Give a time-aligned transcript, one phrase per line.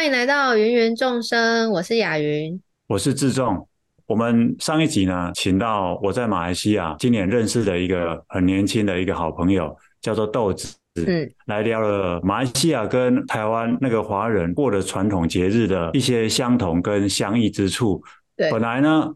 [0.00, 3.68] 欢迎来到芸芸众生，我是雅云，我是志仲。
[4.06, 10.74] 我们上一集呢，请到我在马来西亚今年认识的一个很年轻的一个好朋友，叫做豆子，
[11.06, 18.02] 嗯，来聊了马来西亚跟台湾那个华人过的传统节日的一些相同跟相异之处。
[18.38, 19.12] 对，本来呢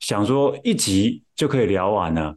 [0.00, 2.36] 想说一集就可以聊完了，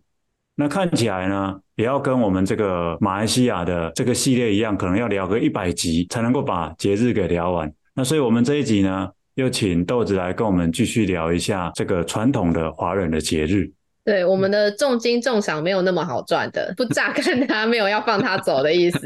[0.56, 7.70] 那看起来呢也要跟我们这个马来西亚的这个系列一样，可能要聊个一百集才能够把节日给聊完。
[8.00, 13.70] 那所以，我们这一集呢，又请豆子来跟我们继续聊一下这个传统的华人的节日。
[14.06, 19.06] 对，我们的重金重赏没有那么好赚的，不榨干他 没有要放他走的意思。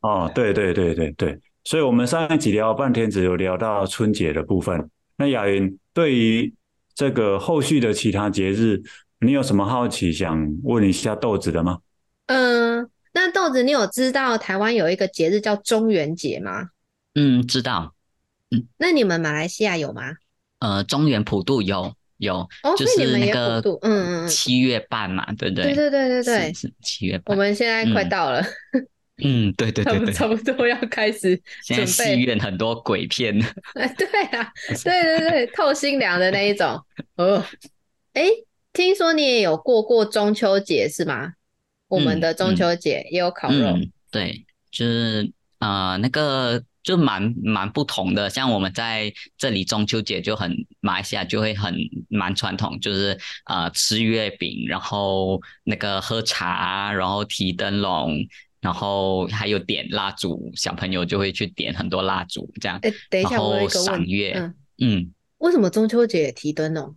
[0.00, 4.88] 哦，对对对对对，所以我们上一集聊半天，只有聊到春节的部分。
[5.16, 6.54] 那雅云对于
[6.94, 8.80] 这个后续的其他节日，
[9.18, 11.78] 你有什么好奇想问一下豆子的吗？
[12.26, 16.68] 嗯，那豆子，你有知道台湾有一个节日叫中元节吗？
[17.14, 17.94] 嗯，知道。
[18.50, 20.02] 嗯，那你们马来西亚有吗？
[20.58, 25.64] 呃，中原普渡有有，哦，就是那个嗯嗯七月半嘛，对不对？
[25.64, 27.36] 对对对对对，是七月半。
[27.36, 28.44] 我们现在快到了。
[29.24, 31.40] 嗯，对对 对对，差不多要开始。
[31.64, 33.38] 现在戏院很多鬼片。
[33.74, 34.06] 哎，对
[34.38, 34.52] 啊，
[34.84, 36.80] 对对对，透心凉的那一种。
[37.16, 37.44] 哦，
[38.14, 38.26] 哎，
[38.72, 41.32] 听说你也有过过中秋节是吗？
[41.88, 43.76] 我们的中秋节也有烤肉。
[44.10, 46.62] 对，就是啊，那个。
[46.82, 51.74] 就蛮蛮不同的，像我们在这里中秋节就很马来西亚就会很
[52.08, 58.18] 蛮传统，就是呃吃月饼，然后那个喝茶，然后提灯笼，
[58.60, 62.78] 然后还有点蜡烛，小朋友就会去点很多蜡烛这样。
[62.82, 63.86] 哎，等一下，我有一个问题。
[63.86, 66.94] 然后赏月，嗯，嗯，为什么中秋节也提灯笼？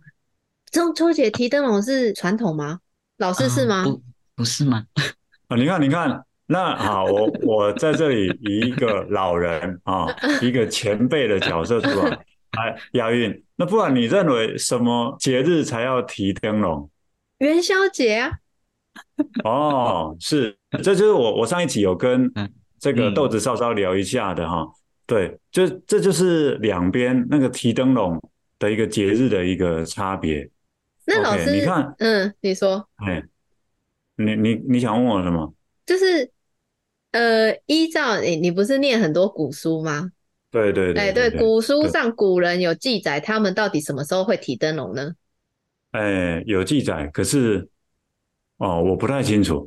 [0.72, 2.80] 中秋节提灯笼是传统吗？
[3.18, 3.84] 老师是吗？
[3.84, 4.02] 呃、不，
[4.34, 4.84] 不是吗？
[5.46, 6.24] 啊，你看，你看。
[6.48, 10.06] 那好，我我在这里以一个老人啊，
[10.40, 12.10] 一个前辈的角色出来，
[12.56, 13.42] 来押韵。
[13.56, 16.88] 那不然你认为什么节日才要提灯笼？
[17.38, 18.30] 元宵节啊。
[19.42, 22.32] 哦，是，这就是我我上一集有跟
[22.78, 24.64] 这个豆子稍稍聊一下的哈。
[25.04, 28.22] 对，就这就是两边那个提灯笼
[28.60, 30.48] 的一个节日的一个差别。
[31.06, 33.20] 那老师，okay, 你看，嗯，你说，哎，
[34.16, 35.52] 你你你想问我什么？
[35.84, 36.30] 就是。
[37.16, 40.12] 呃，依照你，你不是念很多古书吗？
[40.50, 45.14] 对对对，哎，对，古书上古人有记载，他们到底什么时候会提灯笼呢？
[45.92, 47.70] 哎，有记载，可是
[48.58, 49.64] 哦，我不太清楚。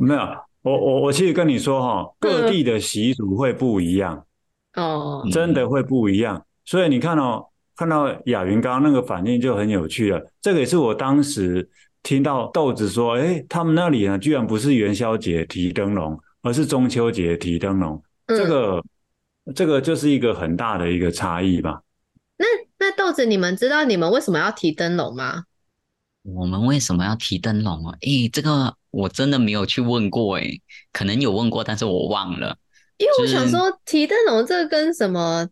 [0.00, 0.20] 没有，
[0.62, 4.24] 我我我其实跟你说哈，各地的习俗会不一样
[4.76, 6.46] 哦，真的会不一样。
[6.64, 7.44] 所以你看哦，
[7.76, 11.68] 看到雅云刚刚那个反应就很有趣了，这个也是我当时。
[12.02, 18.02] 听到豆子说：“哎，他们那里呢，居然不是元宵节提灯笼，而是中秋节提灯笼。
[18.26, 18.84] 嗯、这个，
[19.54, 21.82] 这个就是一个很大的一个差异吧？
[22.38, 22.46] 那
[22.78, 25.44] 那豆子，你们知道你们为什么要提灯笼吗？
[26.22, 27.94] 我们为什么要提灯笼啊？
[28.00, 30.50] 哎，这个我真的没有去问过，哎，
[30.92, 32.56] 可能有问过，但是我忘了。
[32.96, 35.46] 因为我想说，提灯笼这跟什么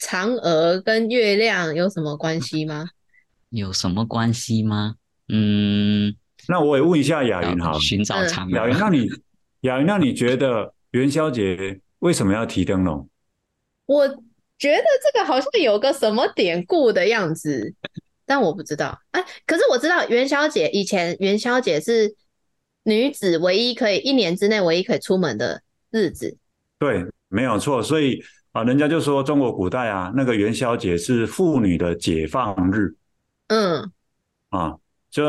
[0.00, 2.88] 嫦娥跟月亮有什么关系吗？
[3.50, 4.96] 有什么关系吗？”
[5.28, 6.14] 嗯，
[6.48, 8.56] 那我也问一下雅云哈，寻找嫦娥。
[8.56, 9.08] 雅云，那你
[9.60, 13.08] 雅云，那你觉得元宵节为什么要提灯笼？
[13.86, 14.06] 我
[14.58, 17.74] 觉得这个好像有个什么典故的样子，
[18.26, 18.98] 但我不知道。
[19.12, 22.14] 哎，可是我知道元宵节以前元宵节是
[22.82, 26.36] 女子唯一可以一年之内唯一可以出门的日子。
[26.78, 27.82] 对，没有错。
[27.82, 32.94] 所以啊，人家就说中国古代啊，那个元宵节是妇女的解放日。
[33.48, 33.90] 嗯，
[34.50, 34.76] 啊。
[35.14, 35.22] 就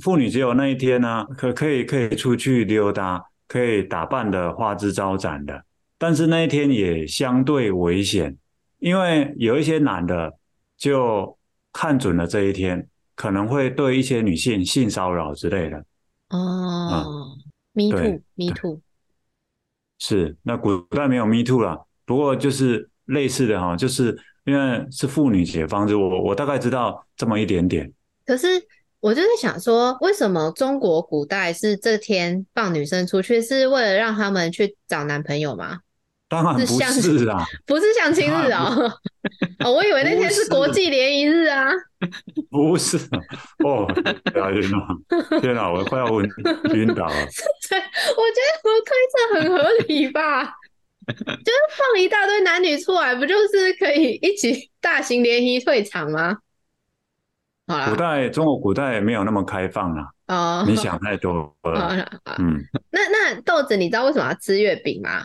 [0.00, 5.62] 妇女只有那一天呢、啊，可可以可以出去溜达，可以打扮的花枝招展的。
[5.96, 8.36] 但是那一天也相对危险，
[8.80, 10.34] 因为有一些男的
[10.76, 11.38] 就
[11.72, 15.84] 看准了这一天，可能会对一些女性性骚扰之类的。
[16.30, 17.28] 哦
[17.74, 18.80] ，Me too，Me too。
[20.00, 27.92] 是，那古代没有 Me too 了，不过就是类似的哈，就是因为是妇女解放日，我我大概知道这么一点点。
[28.26, 28.48] 可是。
[29.00, 35.78] 我就在想说，为什么中国古代是这天放女生出去，是为了让他们去找男朋友吗？
[36.28, 38.92] 当然不是啊， 不是相亲日啊、喔。
[39.64, 41.70] 哦，我以为那天是国际联谊日啊。
[42.50, 42.98] 不是
[43.64, 43.86] 哦，
[44.34, 46.28] 雅云啊，天哪，我快要晕
[46.74, 47.14] 晕倒了。
[47.14, 50.44] 对，我觉得我推测很合理吧，
[51.06, 56.36] 就是放一大堆男女出来，不就是可以一起大型联谊退场吗？
[57.90, 60.08] 古代中国古代没有那么开放啊！
[60.28, 62.08] 哦，你想太多了。
[62.38, 62.58] 嗯，
[62.90, 65.22] 那那豆子，你知道为什么要吃月饼吗？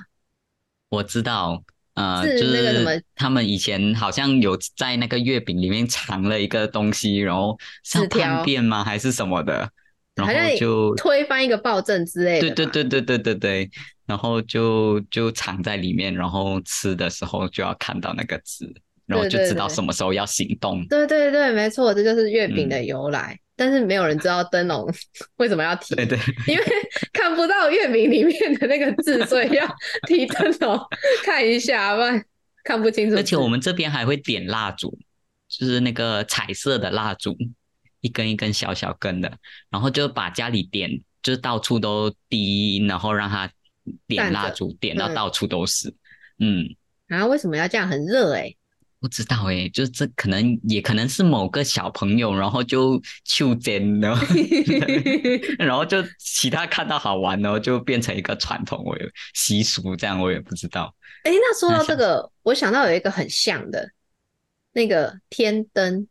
[0.90, 1.64] 我知道，
[1.94, 8.84] 呃，是那个什么，就是他们以前好像有在那个月饼里面藏了一个东西，然后是叛变吗？
[8.84, 9.70] 还是什么的？
[10.16, 12.54] 然后就推翻一个暴政之类的。
[12.54, 13.72] 对对对对对对对，
[14.06, 18.72] 然后就就藏在里面，然后吃的时候就要看到那个字，
[19.06, 20.86] 然后就知道什么时候要行动。
[20.88, 23.34] 对对对，没错，这就是月饼的由来。
[23.34, 24.86] 嗯、但是没有人知道灯笼
[25.38, 26.18] 为什么要提，对对，
[26.48, 26.64] 因为
[27.12, 29.68] 看不到月饼里面的那个字，所以要
[30.08, 30.80] 提灯笼
[31.24, 32.24] 看一下，不然
[32.64, 33.16] 看不清楚。
[33.16, 34.98] 而且我们这边还会点蜡烛，
[35.48, 37.36] 就是那个彩色的蜡烛。
[38.02, 39.32] 一根一根小小根的，
[39.70, 40.92] 然后就把家里点，
[41.22, 43.50] 就是到处都滴，然后让它
[44.08, 45.88] 点蜡烛，点到到处都是。
[46.38, 46.66] 嗯，
[47.08, 47.88] 然后、为什么要这样？
[47.88, 48.58] 很热哎、欸，
[49.04, 54.18] 不知道哎、欸，就这可能也可能是某个小朋友，然后就去点了，
[55.60, 60.96] 然后就其他看到好玩，然后就变成一个传统，我有习俗这样，我也不知道。
[61.26, 63.92] 哎、欸，那说到这个，我想到有一个很像的，
[64.72, 66.08] 那个天灯。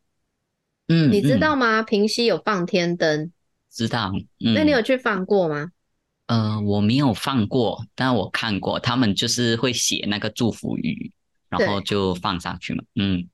[0.88, 1.82] 嗯，你知道吗？
[1.82, 3.32] 平溪有放天灯，
[3.70, 4.12] 知道。
[4.44, 5.70] 嗯，那你有去放过吗？
[6.26, 11.10] 呃，我没有放过，但我看过，他们就是会写那个祝福语，
[11.58, 12.82] 然后就放上去嘛。
[12.94, 13.28] 嗯。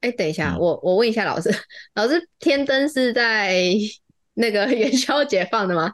[0.00, 1.48] 哎，等一下，我我问一下老师，
[1.94, 3.54] 老师，天灯是在
[4.34, 5.92] 那个元宵节放的吗？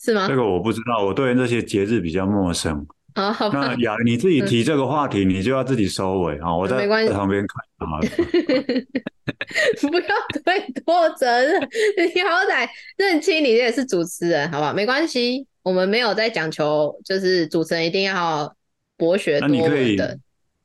[0.00, 0.28] 是吗？
[0.28, 2.86] 这个我不知道，我对这些节日比较陌生。
[3.16, 3.74] 好，好吧。
[3.74, 6.54] 那雅，你自己提这个话题，你就要自己收尾啊！
[6.54, 7.98] 我在旁边看啊。
[9.80, 14.72] 不要推脱责任，你好歹认清你也是主持人，好不好？
[14.74, 18.54] 没关系，我们没有在讲求，就是主持人一定要
[18.96, 20.14] 博学多闻的啊、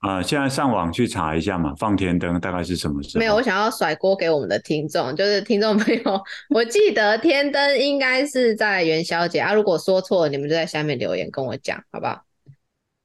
[0.01, 0.23] 呃。
[0.23, 3.19] 现在上网去查一下嘛，放天灯大概是什么时候？
[3.19, 9.53] 没有，我想要甩锅给我们的听众，就是听众朋友，我记得天灯应该是在元宵节啊。
[9.53, 12.23] 如果说错了，你们就在下面留言跟我讲，好不好？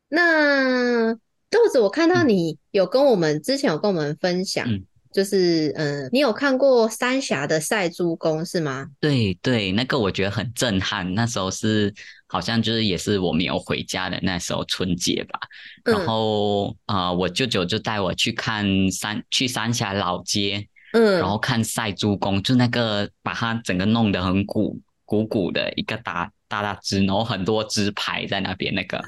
[0.08, 1.14] 那
[1.50, 4.68] 豆子，我看到你有跟我们之前有跟我们分享。
[4.68, 8.88] 嗯就是嗯，你有看过三峡的赛猪公是吗？
[8.98, 11.14] 对对，那个我觉得很震撼。
[11.14, 11.94] 那时候是
[12.34, 15.38] 好像就是也是我没有回家的那时候春节吧。
[15.84, 29.00] 嗯、然后啊、呃，我舅舅就带我去看山去三峡老街，嗯，然后看赛猪公，就那个把它整个弄得很鼓鼓鼓的一个大大大只，然后很多只牌在那边那个，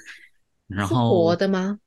[0.69, 1.81] 然后活的吗？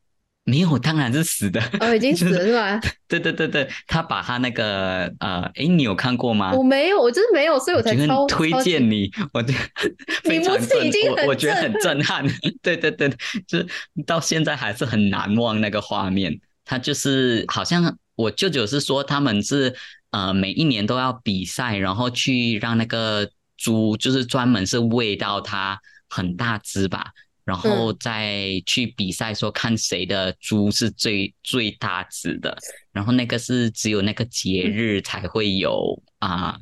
[0.50, 1.62] 没有，当然是死的。
[1.80, 2.80] 哦，已经 死了是吧？
[3.08, 6.54] 对对对对，他把他那个呃，哎，你有看过吗？
[6.54, 9.10] 我没有，我就是没有，所以我才超推荐你。
[9.34, 9.60] 我觉得
[10.24, 10.78] 非常震，
[11.12, 12.26] 我我觉得很震撼。
[12.62, 13.10] 对对对，
[13.48, 13.68] 就是
[14.06, 16.40] 到现在还是很难忘那个画面。
[16.66, 19.74] 他就是好像我舅舅是说，他们是
[20.12, 27.08] 呃每一年都要比赛，然后去让那个猪，就是专门是喂到它很大只吧。
[27.50, 32.56] 然后再去比赛，说看谁的猪是最、嗯、最大只的。
[32.92, 36.60] 然后那个是只有那个节日才会有啊、呃，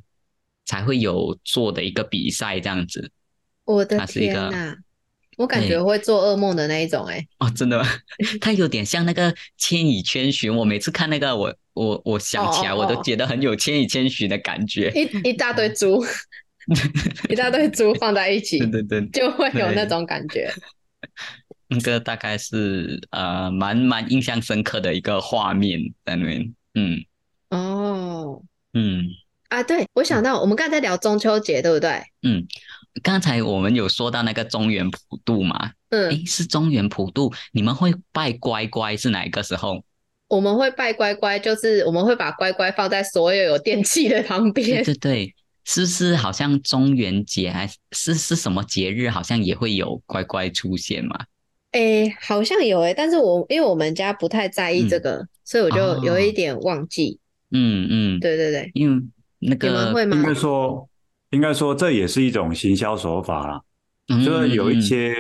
[0.66, 3.12] 才会有做的一个比赛这样子。
[3.66, 4.78] 我的天哪！
[5.36, 7.28] 我感觉会做噩梦的那一种哎、欸。
[7.40, 7.86] 哦，真的吗？
[8.40, 10.50] 它有点像那个《千与千寻》。
[10.56, 14.90] 我每次看那个，我我我想起来，我都觉得很有《千与千寻》的感觉。
[14.96, 16.02] 一 一大堆猪，
[17.30, 20.50] 一大堆猪放在一起，对对对，就会有那种感觉。
[21.68, 27.06] 那个大概是呃蛮蛮印象深刻的一个画面在那边，嗯，
[27.50, 28.42] 哦，
[28.74, 29.06] 嗯
[29.50, 32.02] 啊，对，我想到我们刚才在聊中秋节，对不对？
[32.24, 32.46] 嗯，
[33.02, 39.84] 刚才我们有说到那个中原普渡嘛，嗯，诶，是中原普渡，你们会拜乖乖是哪一个时候？
[40.28, 45.36] 我们会拜乖乖，就是我们会把乖乖放在所有有电器的旁边，对对 对。
[45.70, 49.10] 是不是好像中元节还是是什么节日？
[49.10, 51.20] 好像也会有乖乖出现嘛？
[51.72, 57.20] 哎、欸，好像有哎、欸，但是我因为我们家不太在意这个，嗯、所以我就有一点忘记。
[57.52, 59.04] 嗯、哦、嗯，嗯对对对，因为
[59.40, 60.18] 那个你们会吗？
[60.18, 60.90] 应该说，
[61.32, 63.62] 应该说这也是一种行销手法啦。
[64.10, 65.14] 嗯、就是有一些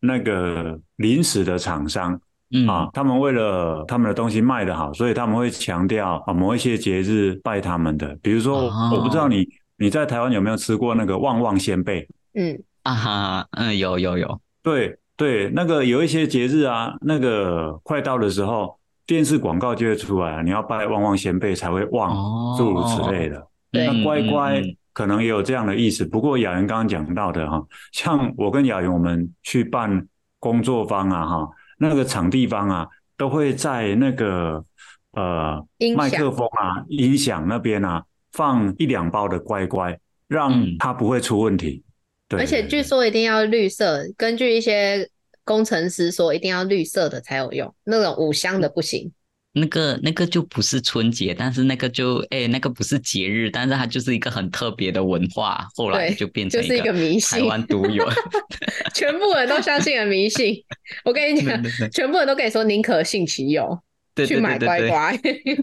[0.00, 9.46] 那个临时的厂商、嗯、啊，他们为了他们的东西卖得好，所以他们会强调啊某一些节日拜他们的，比如说、哦、我不知道你。
[9.78, 12.08] 你在台湾有没有吃过那个旺旺仙贝？
[12.32, 23.46] 嗯啊哈，嗯有有有，对对，那个有一些节日啊，那个快到的时候，电视广告就会出来，你要拜旺旺先辈才会旺，诸如此类的。
[23.72, 26.04] 对，那乖乖可能也有这样的意思。
[26.04, 30.06] 不过雅云刚刚讲到的哈，像我跟雅云我们去办
[30.38, 34.64] 工作坊啊哈，那个场地方啊，都会在那个
[35.12, 35.64] 呃
[35.96, 38.04] 麦克风啊、音响那边啊。
[38.32, 41.82] 放一两包的乖乖，让它不会出问题。
[41.85, 41.85] 嗯、
[42.28, 45.08] 对，而且据说一定要绿色，根据一些
[45.44, 49.12] 工程师说一定要绿色的才有用，那种五香的不行。
[49.58, 58.06] 那个那个就不是春节，但是那个就哎、欸，那个不是节日，但是它就是一个很特别的文化，后来就变成就是一个迷信，台湾独有，
[58.92, 60.62] 全部人都相信了迷信。
[61.06, 63.80] 我跟你讲，全部人都跟你说宁可信其有，
[64.26, 65.18] 去买乖乖。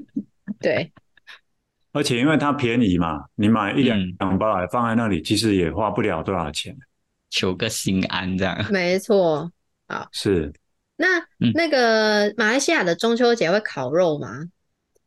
[0.59, 0.91] 对，
[1.93, 6.75] 而且因为它便宜嘛，你买一两两包来放在那里，其实也花不了多少钱，
[7.29, 8.65] 求个心安这样。
[8.69, 9.49] 没错，
[9.87, 10.51] 好是。
[10.97, 14.27] 那、嗯、那个马来西亚的中秋节会烤肉吗？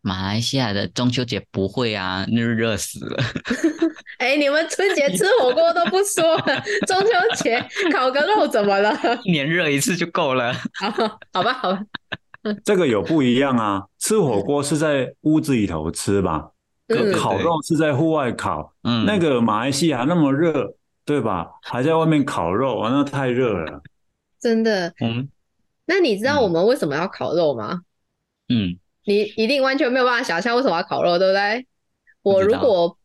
[0.00, 3.16] 马来西亚的中秋节不会啊，那热死了。
[4.18, 8.96] 哎、欸，你们春节吃火锅都不说了， 中秋节烤个肉怎么了？
[9.24, 10.54] 一年热一次就够了。
[11.32, 11.82] 好吧，好吧。
[12.64, 16.50] 这个有不一样啊，吃火锅是在屋子里头吃吧，
[16.88, 18.72] 嗯、烤肉是在户外烤。
[18.82, 20.74] 嗯，那个马来西亚那么热，
[21.04, 21.48] 对吧？
[21.62, 23.82] 还在外面烤肉，那太热了。
[24.40, 24.92] 真的。
[25.00, 25.28] 嗯。
[25.86, 27.80] 那你知道我们为什么要烤肉吗？
[28.48, 31.66] 嗯，你一定完全没有办法想象为什么要烤肉，对不对？
[32.22, 32.98] 我如果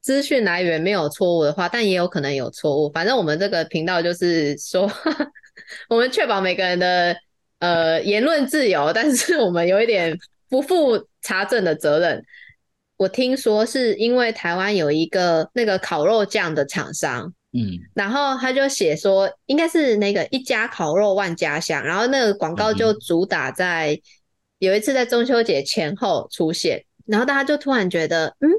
[0.00, 2.90] 资讯来源没有错误的话，但也有可能有错误。
[2.92, 4.90] 反正我们这个频道就是说，
[5.88, 7.16] 我们确保每个人的
[7.58, 10.14] 呃言论自由，但是我们有一点
[10.50, 12.22] 不负查证的责任。
[12.98, 17.32] 我听说是因为台湾有一个那个烤肉酱的厂商。
[17.52, 17.64] 嗯，
[17.94, 23.98] 然后他就写说，应该是那个一家烤肉万家香，然后那个广告就主打在
[24.58, 28.50] 有一次在中秋节前后出现，然后大家就突然觉得，嗯，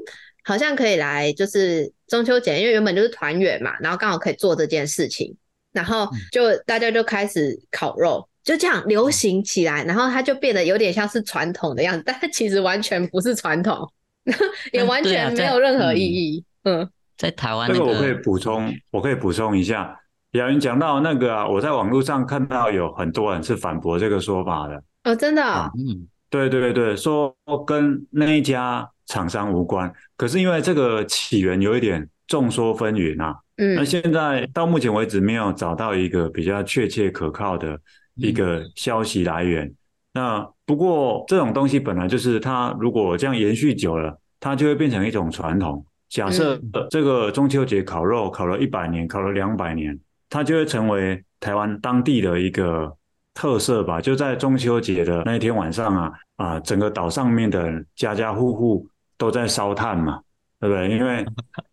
[0.42, 5.36] 好像可以来，就是中秋节，因为原本就是团圆嘛，然后刚好可以做这件事情，
[5.72, 13.88] 然后就大家就开始烤肉，就这样流行起来，然后它就变得有点像是传统的样子，但它其实完全不是传统，
[14.72, 16.88] 也完全没有任何意义，嗯。
[17.16, 19.94] 在台湾、那个，这个我可以补充，我可以补充一下。
[20.32, 24.82] 雅云讲到那个啊，我在网络上看到有很多人是反驳这个说法的。
[25.04, 25.70] 哦，真的、哦？
[25.76, 29.92] 嗯，对对对，说跟那一家厂商无关。
[30.16, 33.36] 可是因为这个起源有一点众说纷纭啊。
[33.58, 33.74] 嗯。
[33.74, 37.78] 那现在到目前为止没有找到一个比较确切可靠的
[38.14, 39.66] 一个消息来源。
[39.66, 39.74] 嗯、
[40.14, 45.84] 那不过这种东西本来就是它，如果这样延续久了，它就会变成一种传统。
[46.08, 49.96] 假设这个中秋节烤肉烤了一百年，烤了两百年，
[50.28, 52.92] 它就会成为台湾当地的一个
[53.32, 54.00] 特色吧。
[54.00, 60.20] 就在中秋节的那一天晚上啊啊，整个岛上面的家家户户都在烧炭嘛，
[60.58, 60.90] 对不对？
[60.90, 61.24] 因为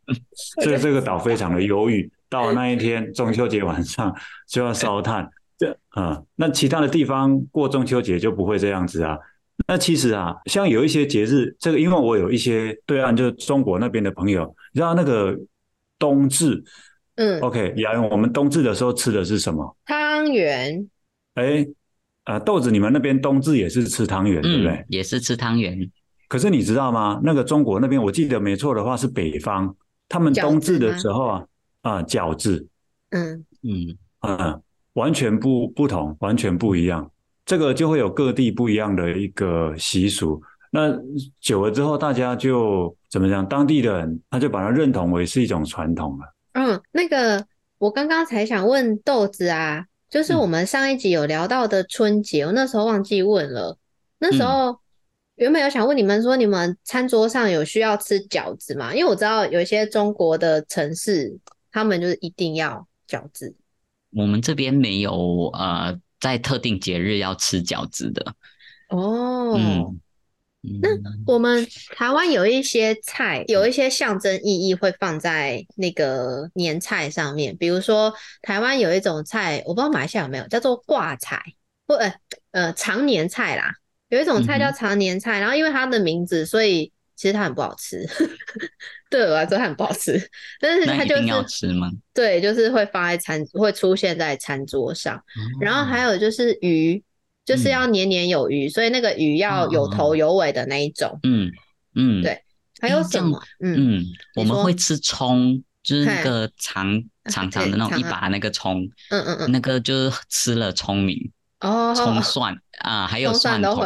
[0.62, 4.16] 这这个岛非常的忧郁，到了那一天中秋节晚上
[4.48, 5.28] 就要烧炭。
[5.58, 9.18] 这啊，那其他的地方过中秋节就不会这样子啊。
[9.66, 15.36] 那其实啊，像有一些节日，这个因为我有一些对岸就是中国那边的朋友，你知道那个
[15.98, 16.64] 冬至，
[17.16, 19.76] 嗯，OK，雅云，我们冬至的时候吃的是什么？
[19.86, 20.88] 汤圆。
[21.34, 21.66] 哎，
[22.26, 24.74] 啊，豆子，你们那边冬至也是吃汤圆，对不对？
[24.74, 25.90] 嗯，也是吃汤圆。
[26.28, 27.20] 可是你知道吗？
[27.24, 29.74] 那个中国那边，我记得没错的话是北方，
[30.08, 31.46] 他们冬至的时候啊，
[31.82, 32.68] 啊，饺子，
[33.10, 34.62] 嗯嗯嗯，
[34.94, 37.10] 完全不不同，完全不一样。
[37.48, 40.94] 这个就会有各地不一样的一个习俗，那
[41.40, 43.48] 久了之后，大家就怎么讲？
[43.48, 46.36] 当地的人他就把它认同为是一种传统了。
[46.52, 53.78] 嗯，那个我刚刚才想问豆子啊，就是我们上一集有聊到的春节，嗯、我那时候忘记问了。
[54.20, 54.78] 那时候
[55.36, 58.94] 原本有想问你们说，你们餐桌上有需要吃饺子吗？
[58.94, 61.40] 因为我知道有一些中国的城市，
[61.72, 63.56] 他们就是一定要饺子。
[64.12, 65.98] 我们这边没有呃。
[66.20, 68.34] 在特定节日要吃饺子的
[68.90, 70.00] 哦，嗯，
[70.82, 70.90] 那
[71.26, 81.42] 我们台湾有一些菜，有一些象征意义会放在那个年菜上面，比如说台湾有一种菜，我不知道马来西亚有没有，叫做挂菜
[81.88, 82.14] 或呃
[82.52, 83.74] 呃长年菜啦，
[84.10, 88.08] 有一种菜叫长年菜，然后因为它的名字，所以其实它很不好吃。
[89.10, 90.18] 对我来说它很不好吃，
[90.62, 91.90] 但是它就是要吃吗？
[92.14, 95.16] 对，就是会放在餐，会出现在餐桌上。
[95.18, 95.22] 哦、
[95.60, 97.04] 然后还有就是鱼，
[97.44, 101.20] 就是要年年有余，嗯、所以那个鱼要有头有尾的那一种。
[101.24, 101.52] 嗯
[101.96, 102.42] 嗯，对。
[102.80, 103.42] 还有什么？
[103.60, 104.06] 嗯嗯，
[104.36, 108.84] 我们会吃葱，就是那个长长长的那种一把那个葱。
[109.10, 111.18] 嗯嗯嗯，那个就是吃了聪明
[111.62, 113.82] 哦，葱蒜啊，还有蒜头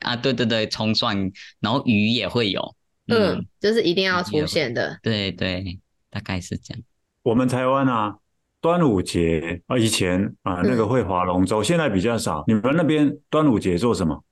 [0.00, 1.30] 啊，对对对，葱蒜，
[1.60, 2.74] 然后鱼也会有。
[3.06, 4.98] 嗯，嗯，就是一定要出现的。
[5.02, 5.78] 对对，
[6.10, 6.82] 大概是这样。
[7.22, 8.16] 我们台湾啊，
[8.60, 12.42] 端午节啊，以前啊那个会划龙舟，嗯，现在比较少。
[12.46, 14.24] 你们那边端午节做什么？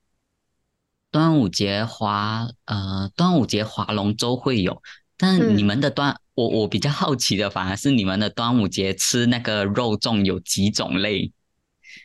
[1.09, 4.81] 端午节划呃，端午节划龙舟会有，
[5.15, 11.31] 但你们的端，嗯，我我比较好奇的反而是你们的端午节吃那个肉粽有几种类？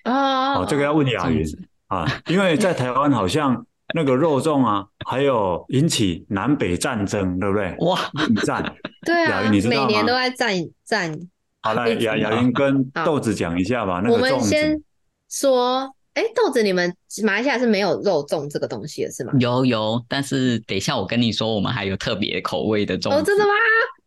[0.05, 1.45] 哦，哦，这个要问雅云
[1.89, 7.75] 啊，因为在台湾好像 那个肉粽啊，还有引起南北战争，对不对？
[7.81, 7.99] 哇，
[8.45, 8.75] 战，
[9.07, 9.87] 对啊，雅云你知道吗？
[9.87, 11.19] 每年都在战战。
[11.63, 14.03] 好，来雅雅云跟豆子讲一下吧。
[14.09, 14.81] 我们先
[15.31, 15.95] 说。
[16.15, 19.33] 哎，豆子，你们马来西亚是没有肉粽这个东西的是吗？
[19.39, 23.09] 有有，但是等一下我跟你说，我们还有特别口味的粽子。
[23.11, 23.51] 哦，真的吗？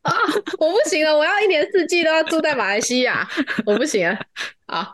[0.02, 0.12] 啊，
[0.60, 3.26] 我不行了，我要一年四季都要住在马来西亚，
[3.66, 4.20] 我不行了。
[4.68, 4.94] 好，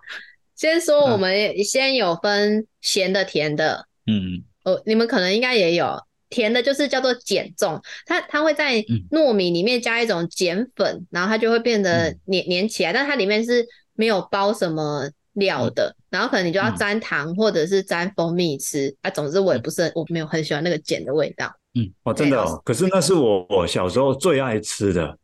[0.57, 3.87] 先说我们先有分咸的、甜的。
[4.07, 5.97] 嗯，哦，你们可能应该也有。
[6.29, 15.95] 甜的，就是叫做碱粽，它它会在糯米里面加一种碱粉，然后它就会变得黏黏起来，但它里面是没有包什么料的。
[16.09, 21.49] 然后可能你就要沾糖或者是沾蜂蜜吃、嗯、啊，总之我也不是很，我没有很喜欢那个碱的味道。
[21.75, 25.17] 嗯，哦，真的哦，可是那是我我小时候最爱吃的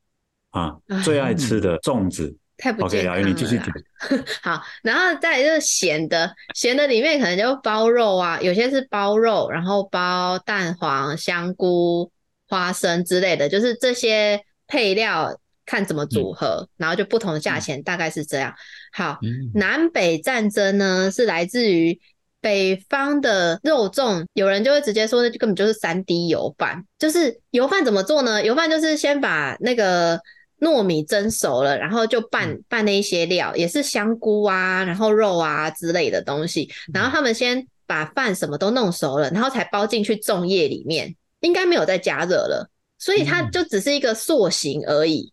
[0.51, 0.73] 啊，
[1.03, 2.33] 最爱吃的粽子。
[2.57, 3.27] 太不健康了。
[3.27, 3.67] 你继续讲。
[4.41, 12.11] 好，然后再来就是咸的，咸的里面可能就包肉啊，有些是包肉，然后包蛋黄、香菇、
[12.47, 15.37] 花生之类的，就是这些配料。
[15.65, 18.53] 看怎么组合，嗯、然后就不同的价钱，大概是这样。
[18.91, 21.97] 好，嗯、南北战争呢是来自于
[22.41, 26.83] 北方的肉粽，有人就会直接说，那就根本就是三滴油饭。
[26.99, 28.43] 就是油饭怎么做呢？
[28.43, 30.19] 油饭就是先把那个
[30.63, 36.71] 糯米蒸熟了，然后就拌拌那一些料，也是香菇啊，然后肉啊之类的东西。
[36.93, 45.31] 然后他们先把饭什么都弄熟了，然后才包进去粽叶里面，应该没有再加热了，所以它就只是一个塑形而已。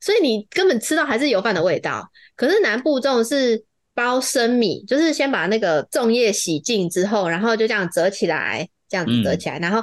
[0.00, 3.64] 所以你根本吃到还是油饭的味道，可是南部粽是
[3.94, 9.80] 包生米，就是先把那个粽叶洗净之后，然后就这样折起来，这样子折起来，然后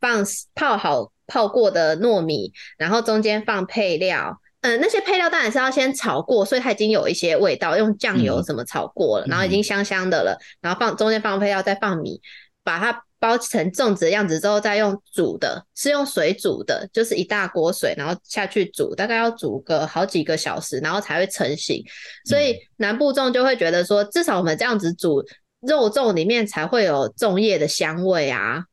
[0.00, 0.24] 放
[0.56, 12.20] 泡好泡过的糯米，然后中间放配料，嗯，那些配料当然是要先炒过，所以它已经有一些味道，用酱油什么炒过了，然后已经香香的了，然后放中间放配料，再放米，
[12.64, 13.04] 把它。
[13.22, 21.84] 包成粽子的样子之后，再用煮的，是用水煮的，就是一大锅水，然后下去煮，大概要煮个好几个小时，然后才会成型。
[22.24, 25.22] 所以南部粽就会觉得说，至少我们这样子煮
[25.60, 28.64] 肉粽里面才会有粽叶的香味啊。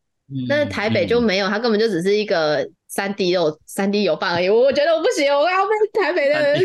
[0.50, 4.50] 但是台北就没有，它根本就只是一个三滴肉、三滴油饭而已。
[4.50, 6.62] 我觉得我不行，我要被台北的人，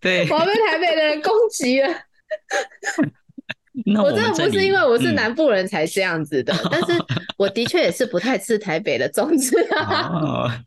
[0.00, 1.88] 对，我要被台北的人攻击了。
[4.02, 6.92] 我，真的不是因为我是南部人才这样子的，嗯、但是
[7.36, 10.62] 我的确也是不太吃台北的粽子啊，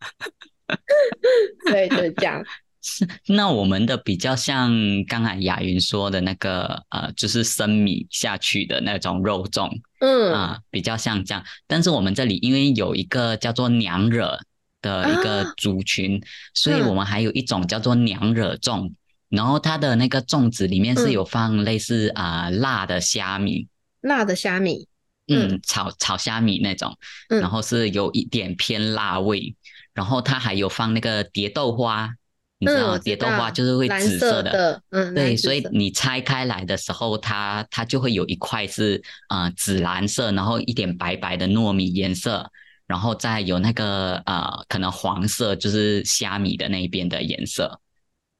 [1.69, 2.43] 所以就是这样。
[2.87, 4.71] 是， 那我们的比较像
[5.05, 9.69] 刚才雅云说的那个呃，就是生米下去的那种肉粽，
[9.99, 10.33] 嗯。
[10.33, 11.43] 啊、呃，比较像这样。
[11.67, 14.39] 但是我们这里因为有一个叫做娘惹
[14.81, 16.21] 的一个族群，啊、
[16.53, 18.91] 所以我们还有一种叫做娘惹粽。
[19.29, 23.67] 然后它的那个粽子里面是有放类似啊、辣的虾米，
[23.99, 24.87] 辣的虾米，
[25.27, 25.59] 嗯，嗯。
[25.63, 26.97] 炒炒虾米那种，
[27.27, 29.53] 嗯、然后是有一点偏辣味，
[29.93, 32.17] 然后它还有放那个蝶豆花，嗯、
[32.59, 32.97] 你知道吗？
[32.97, 42.49] 蝶豆花就是会紫色的，的嗯，对，所以你拆开来的时候，它它就会有一块是啊、呃、紫蓝色，然后一点白白的糯米颜色，
[42.87, 47.79] 然后再有那个呃可能黄色，就是虾米的那一边的颜色。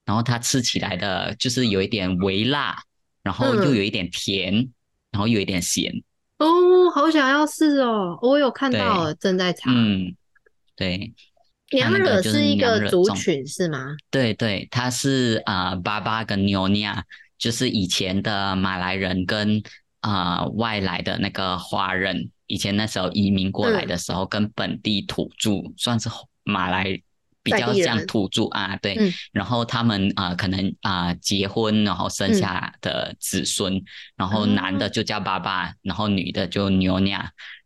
[0.04, 2.82] 然后它吃起来的就是有一点微辣，
[3.22, 4.74] 然后又有一点甜，嗯、
[5.12, 5.94] 然后又有一点咸。
[6.40, 8.18] 哦，好想要试哦！
[8.22, 9.70] 我有看到，正在查。
[9.72, 10.16] 嗯，
[10.76, 11.14] 对。
[11.72, 13.96] 娘惹是一个族群是吗？
[14.10, 17.04] 对对，它是啊，爸爸跟牛尼亚，
[17.38, 19.62] 就是以前的马来人跟
[20.02, 26.10] 啊、呃、外来的那个华人，以前那时候移民过来的时候，嗯、跟本地土著算是
[26.44, 27.02] 马来。
[27.44, 33.84] 比较像土著啊，对，嗯、然后他们啊、呃，可能啊、呃、结婚，然后生下的子孙，嗯、
[34.18, 37.18] 然后男的就叫爸爸，嗯、然后女的就妞妞，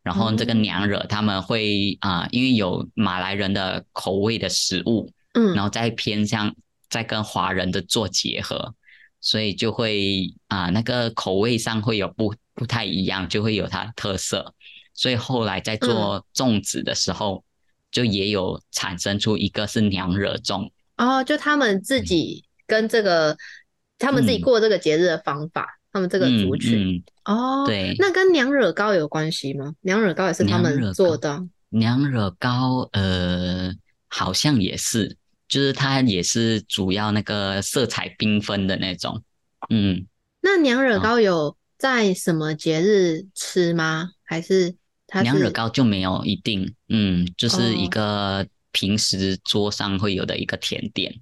[0.03, 6.55] 然后这个娘惹他们会啊、呃，因为有马来人的口味的食物，嗯，然后再偏向
[6.89, 8.73] 再跟华人的做结合，
[9.19, 14.53] 所以就会啊、呃、那个口味上会有不不太一样，就会有它的特色，
[14.93, 17.37] 所以后来在做粽子的时候。
[17.37, 17.43] 嗯
[17.91, 22.01] 就也有产生出一个是娘惹粽哦，就他们自。
[22.01, 23.37] 己跟这个、嗯、
[23.99, 29.73] 他们自己过这个节日的方法，嗯、他们这个族群、嗯嗯、哦，对，那跟娘惹糕有关系吗？
[29.81, 31.43] 娘惹糕也是他们做的。
[31.69, 33.73] 娘惹糕呃，
[34.07, 39.21] 好像也是，就是它也是主要那个色彩缤纷的那种。
[39.69, 40.05] 嗯，
[40.41, 44.09] 那娘惹糕有在什么节日吃吗？
[44.09, 44.75] 哦、还是
[45.07, 45.21] 它？
[45.21, 51.13] 娘惹糕就没有一定，嗯，就是一个平时桌上会有的一个甜点。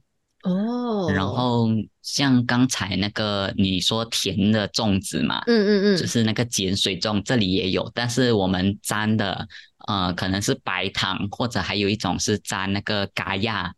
[0.43, 1.11] 哦，哦。
[1.13, 1.67] 然后
[2.01, 9.47] 像刚才那个你说甜的粽子嘛，嗯嗯嗯，就是那个碱水粽，这里也有，但是我们沾的
[9.87, 13.73] 呃可能是白糖，或者还有一种是沾那个嘎亚，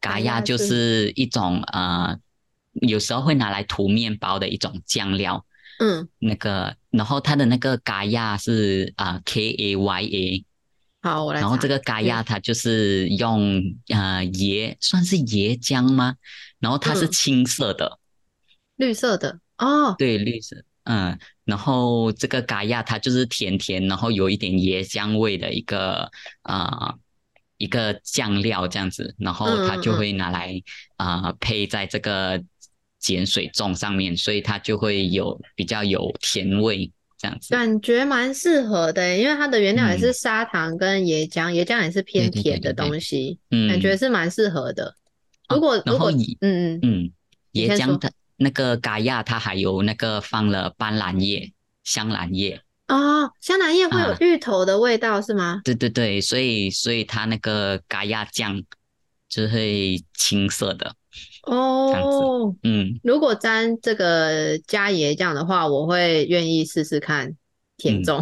[0.00, 2.16] 嘎亚就是一种呃
[2.72, 5.44] 有时候会拿来涂面包的一种酱料。
[5.80, 10.44] 嗯，那个，然后它的那个嘎亚是啊、呃、K A Y A，
[11.00, 11.40] 好，我来。
[11.40, 16.16] 然后这个咖亚它就是用呃椰，算是椰浆吗？
[16.58, 17.98] 然后它是青色的，
[18.76, 19.40] 嗯、绿色的。
[19.58, 26.10] 哦，对，绿色，嗯，然后这个咖亚它就是甜甜，然后有一点椰浆味的一个
[26.42, 26.98] 啊、呃、
[27.56, 30.62] 一个酱料这样子，然后它就会拿来
[30.96, 32.42] 啊、嗯呃、配在这个。
[33.00, 44.94] 碱水粽上面，所以它就会有比较有甜味这样子，感觉蛮适合的，因为它的原料也是砂糖跟椰浆，椰浆也是偏甜的东西，嗯，感觉是蛮适合的。
[45.50, 47.12] 如果如果嗯嗯嗯，
[47.54, 51.52] 椰浆的那个嘎亚，它还有那个放了斑斓叶、
[51.82, 55.60] 香兰叶哦，香兰叶会有芋头的味道是吗？
[55.64, 58.62] 对对对，所以所以它那个嘎亚酱
[59.28, 60.94] 就会青色的。
[61.48, 67.34] 哦，嗯，如果沾这个加椰酱的话，我会愿意试试看
[67.76, 68.18] 甜粽。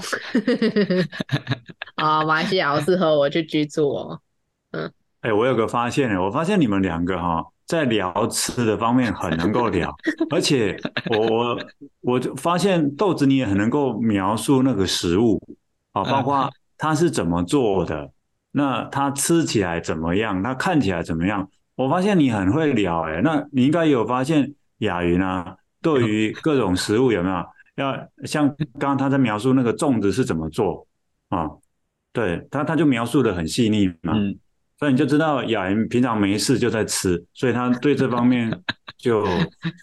[1.96, 4.20] 啊、嗯，马来西亚好适合我去居住哦。
[4.70, 4.84] 嗯，
[5.22, 9.92] 哎、欸，我有个发现，我发现你们两个哈，在聊吃的方面很能够聊，
[10.30, 11.58] 而且我我
[12.02, 15.42] 我就发现豆子你也很能够描述那个食物
[15.92, 18.10] 啊，包括它是怎么做的，
[18.52, 21.48] 那它吃起来怎么样，它看起来怎么样。
[21.76, 27.36] 我发现你很会聊哎、欸，那你应该有发现雅云啊，对于 各种食物有没有
[27.76, 30.86] 要像刚刚他在描述那个粽子是怎么做
[31.28, 31.48] 啊？
[32.12, 34.34] 对他他就描述的很细腻嘛，嗯，
[34.78, 38.50] 所以你就知道雅云平常没事就在吃，所以他对这方面
[38.96, 39.26] 就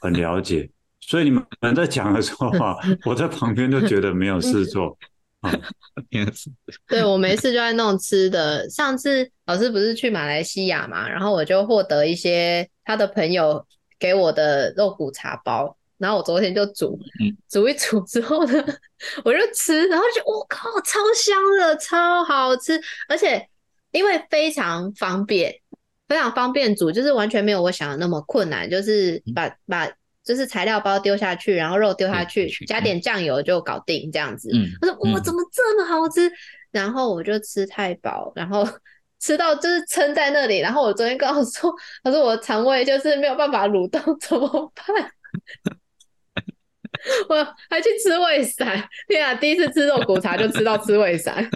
[0.01, 0.67] 很了解。
[0.99, 2.75] 所以你们在讲的时候啊，
[3.05, 4.97] 我在旁边就觉得没有事做。
[6.87, 8.67] 对，我没事就在弄吃的。
[8.69, 13.65] 上次老师不是去马来西亚嘛，然后我就获得一些他的朋友
[13.99, 16.97] 给我的肉骨茶包，然后我昨天就煮，
[17.49, 18.65] 煮一煮之后呢，
[19.23, 23.47] 我就吃，然后就我靠，超香的，超好吃，而且
[23.91, 25.53] 因为非常方便，
[26.07, 29.91] 非常方便煮，就是完全没有我想的那么困难，就是把把。
[30.23, 34.49] 就是材料包丢下去，然后肉丢下去，加点酱油就搞定这样子。
[34.53, 36.31] 嗯，我说哇，怎么这么好吃？
[36.71, 38.67] 然后我就吃太饱，然后
[39.19, 40.59] 吃到就是撑在那里。
[40.59, 45.11] 然后我昨天跟我说，他说我肠胃就是没有办法蠕动，怎么办？
[47.27, 48.81] 我还去吃胃散。
[49.09, 51.49] 天啊，第一次吃肉骨茶就吃到吃胃散。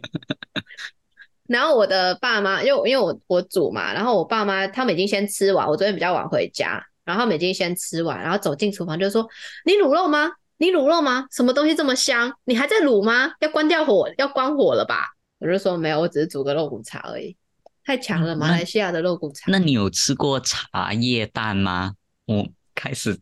[1.48, 6.84] 然后我的爸妈，因为因为我我煮嘛，然后我爸妈他们已经先吃完，我昨天比较晚回家。
[7.08, 9.26] 然后他们已经先吃完，然后走进厨房就说
[9.66, 10.30] ：“你卤肉吗？
[10.58, 11.26] 你卤肉吗？
[11.32, 12.34] 什么东西这么香？
[12.44, 13.32] 你还在卤吗？
[13.40, 15.06] 要关掉火，要关火了吧？”
[15.40, 17.38] 我就说：“没有，我只是煮个肉骨茶而已。”
[17.86, 19.50] 太强了，马来西亚的肉骨茶。
[19.50, 21.94] 那，那你有吃过茶叶蛋吗？
[22.26, 23.18] 我开始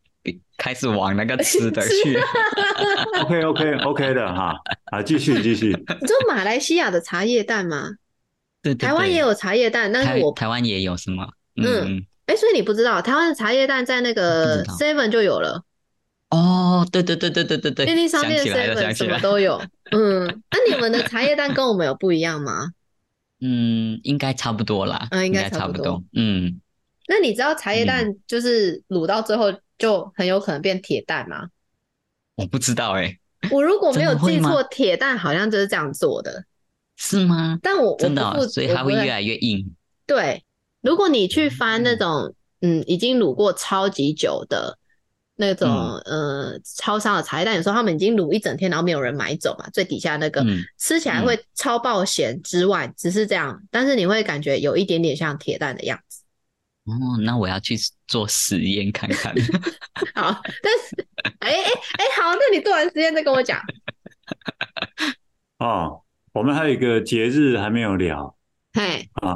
[0.57, 2.19] 开始往那个吃的去。
[3.21, 5.67] OK OK OK 的哈，啊，继续继续。
[5.67, 7.91] 你说马来西亚的茶叶蛋吗？
[8.63, 11.27] 对，对，对，台湾也有茶叶蛋，但是我台湾也有什么？
[11.57, 11.65] 嗯。
[11.85, 15.63] 嗯哎、欸，所以你不知道台湾的茶叶蛋在那个 Seven 就有了
[16.31, 16.87] 哦？
[16.91, 19.61] 对对对对对对对，便利商店 Seven 什么都有。
[19.91, 22.71] 嗯，那、啊、你们的茶叶蛋跟我们有不一样吗？
[23.41, 25.07] 嗯，应该差不多啦。
[25.11, 25.77] 嗯，应该差不多。
[25.77, 26.59] 不多嗯，
[27.07, 31.49] 那你知道茶叶蛋就是卤到最后就很有可能变铁蛋吗？
[32.35, 33.19] 我不知道哎、欸。
[33.51, 36.45] 我如果没有记错，铁蛋好像就是这样做的，
[36.95, 37.59] 是吗？
[37.61, 39.75] 但我真的、哦，所以它会越来越硬。
[40.07, 40.43] 对。
[40.85, 44.77] 如果你去翻那种嗯，已经卤过超级久的
[45.35, 45.69] 那种、
[46.05, 56.21] 嗯、呃超商的茶叶蛋，有时候他们已经卤一整天，然后没有人买走嘛，最底下那个、嗯、吃起来会超爆咸之外、嗯，只是这样，但是你会感觉有一点点像铁蛋的样子。
[56.85, 56.93] 哦，
[57.23, 57.75] 那我要去
[58.07, 59.33] 做实验看看。
[60.15, 61.07] 好，但是
[61.39, 63.59] 哎哎哎，好，那你做完实验再跟我讲。
[65.59, 68.35] 哦，我们还有一个节日还没有聊。
[68.73, 69.35] 嘿啊。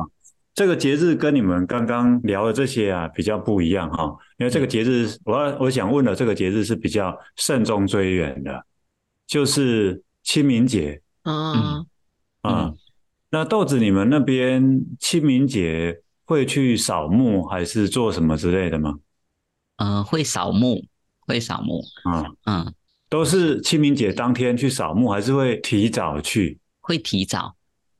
[0.59, 8.65] 这个节日跟你们刚刚聊的这些啊比较不一样哈，因为这个节日，我要我想问的这个节日是比较慎终追远的，
[9.25, 11.01] 就是清明节。
[11.23, 11.33] 嗯
[12.41, 12.77] 啊，嗯，
[13.29, 18.95] 那豆子你们那边清明节会去扫墓还是做什么之类的吗？
[19.77, 20.83] 嗯，会扫墓，
[21.21, 21.81] 会扫墓。
[22.03, 22.73] 嗯嗯，
[23.07, 26.59] 都是清明节当天去扫墓，还是会提早去？
[26.81, 27.55] 会提早，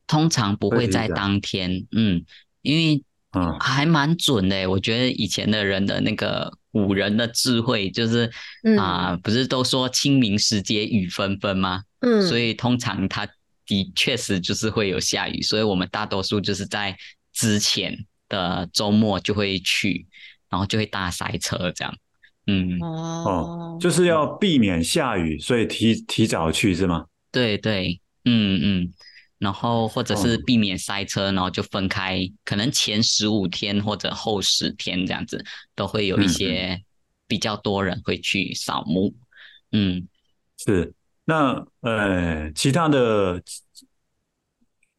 [0.06, 1.88] 通常不会在当天。
[1.94, 2.26] 嗯。
[2.62, 4.68] 因为嗯，还蛮准的。
[4.70, 8.32] 我觉得以前的人的那个古人的智慧，就是啊、
[8.64, 11.84] 嗯呃，不是都说清明时节雨纷纷吗？
[12.00, 13.28] 嗯，所以通常它
[13.68, 16.98] 的确实就是会有下雨，所以我们大多数就是在
[17.32, 17.96] 之前
[18.28, 20.08] 的周末就会去，
[20.50, 21.94] 然后就会大塞车这样。
[22.48, 27.06] 嗯哦，就是要避免下雨，所以提提早去是吗？
[27.32, 28.94] 对对，嗯嗯。
[29.40, 35.44] 然后或者是避免塞车，然后就分开，可能前十五天或者后十天这样子，
[35.76, 36.84] 都会有一些
[37.26, 39.16] 比较多人会去扫墓。
[39.72, 40.08] 嗯，嗯，
[40.58, 40.94] 是。
[41.24, 43.42] 那呃，其他的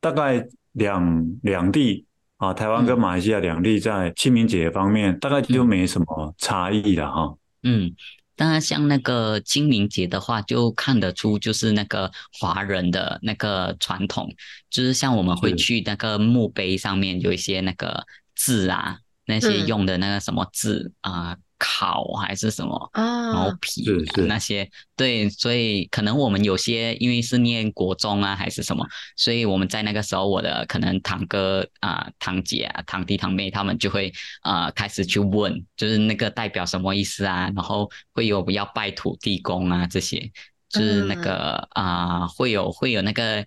[0.00, 2.07] 大概两两地
[2.38, 7.37] 啊，台湾跟马来西亚两地在清明节方面，大概就没什么差异了哈。
[7.62, 7.94] 嗯。
[8.40, 14.35] 当然，像那个清明节的话，就看得出就是那个华人的那个传统，
[14.70, 21.33] 就是像我们会去那个墓碑上面有一些那个字啊，那些用的那个什么字啊。
[21.35, 23.20] 嗯烤还是什么啊。
[23.30, 23.84] 毛皮
[24.26, 40.32] 那些，对，所以可能我们有些因为是念国中啊还是什么，所以我们在那个时候，我的可能堂哥啊、呃、堂姐啊、堂弟堂妹他们就会啊、呃、开始去问，就是那个代表什么意思啊，然后会有要拜土地公啊这些，
[40.70, 43.46] 就是那个啊、呃、会有会有那个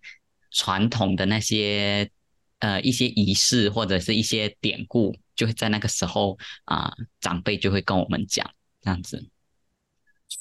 [0.52, 2.10] 传统的那些
[2.60, 5.13] 呃一些仪式或者是一些典故。
[5.36, 8.50] 就会在那个时候啊、呃，长辈就会跟我们讲
[8.82, 9.30] 这样子。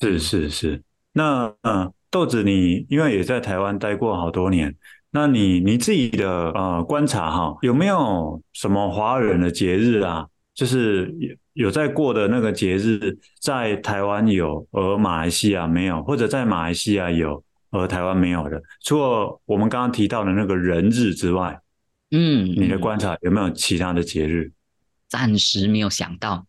[0.01, 4.75] 是是是，那嗯、呃，豆子你因为也在台湾待过好多年，
[5.11, 10.27] 那你你自己的呃观察哈，有没有什么华人的节日啊？
[10.55, 11.35] 就是有
[11.67, 18.63] 有在过的那个节日，在台湾有而马来西亚没有，或者在马来西亚有而台湾没有的？
[18.83, 21.59] 除了我们刚刚提到的那个人日之外，
[22.11, 24.53] 嗯，你的观察有没有其他的节日？
[25.13, 26.47] 暂时没有想到。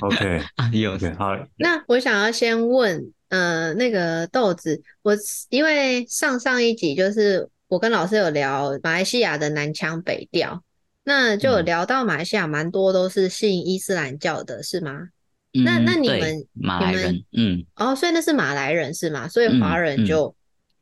[0.00, 0.42] OK，
[0.74, 1.36] 有好。
[1.56, 5.16] 那我想要先问，呃，那个豆子，我
[5.50, 10.64] 因为上上一集就是我跟老师有聊马来西亚的南腔北调，
[11.04, 15.08] 那就有聊到马来西亚蛮多都是信伊斯兰教的，是吗？
[15.52, 19.28] 嗯、那那你们马来人，嗯，哦，所以那是马来人是吗？
[19.28, 20.34] 所以华人就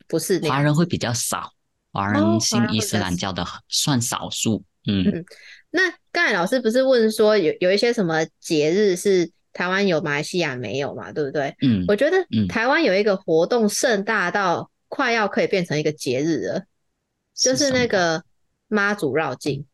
[0.06, 1.52] 不是那、嗯嗯、华人会比较少，
[1.92, 5.04] 华人信伊斯兰教的算少数，嗯。
[5.06, 5.24] 嗯
[5.70, 11.12] 那刚才老师不是问说有有一些什么节日是台湾有马来西亚没有嘛？
[11.12, 11.54] 对不对？
[11.62, 12.16] 嗯，我觉得
[12.48, 16.64] 台湾有一个活动盛大到快要可以变成一个节日了，
[17.34, 18.22] 就是那个
[18.68, 19.64] 妈祖绕境。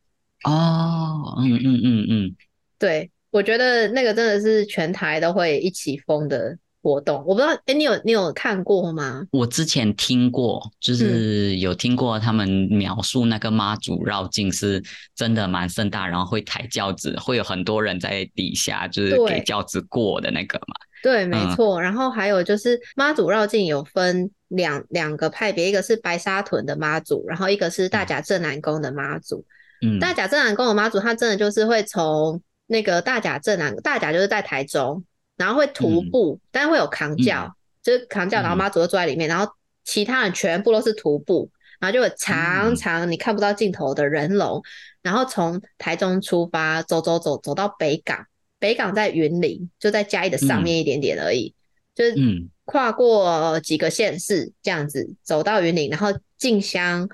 [0.44, 2.36] 哦，嗯嗯嗯嗯，
[2.78, 6.58] 对，我觉得那个真的是全台都会一起疯的。
[6.84, 9.26] 活动我不知道，哎、欸，你有你有看过吗？
[9.30, 14.82] 我之前听过，就是有听过他们描述那个妈祖绕境是
[15.14, 20.74] 真的蛮盛大，然后会抬轿子，会有很多人在底下，就是给轿子过的那个嘛。
[21.02, 21.80] 对，没错。
[21.80, 29.42] 嗯、然后还有就是妈祖绕境有分两两个派别，一个是白沙屯的妈祖，然后一个是大甲镇南宫的妈祖。
[29.80, 35.02] 嗯，大甲镇南宫的妈祖，他真的就是会从那个大甲镇南，大甲就是在台中。
[35.36, 39.52] 然后会徒步，嗯、但是会有扛轿，嗯、就是扛轿，然后妈祖就坐在里面，嗯、然后
[39.84, 44.62] 其他人全部都是徒步，然后就有长长你看不到尽头的人龙，嗯、
[45.02, 48.26] 然后从台中出发，走走走走到北港，
[48.58, 57.08] 北港在云林，就在嘉义的上面一点点而已，嗯、就是跨过几个县市这样子走到云林，然后进香，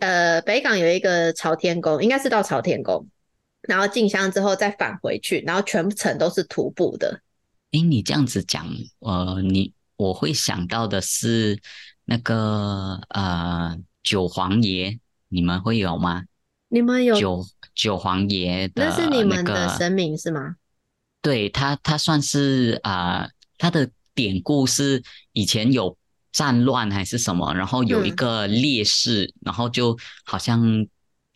[0.00, 3.06] 呃，北港有一个朝天宫，应该是到朝天宫。
[3.68, 7.20] 然后进香之后再返回去，然后全程都是徒步的。
[7.72, 8.66] 哎，你这样子讲，
[9.00, 11.58] 呃，你我会想到的是
[12.04, 14.98] 那个呃九皇爷，
[15.28, 16.24] 你们会有吗？
[16.68, 18.90] 你们有九九皇爷的、那个？
[18.90, 20.56] 那是你们的神明是吗？
[21.20, 25.02] 对他，他算是啊、呃，他的典故是
[25.32, 25.96] 以前有
[26.32, 30.86] 战乱还是什么，然后有一个烈士，嗯、然后就好像。